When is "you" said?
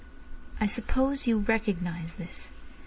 1.27-1.37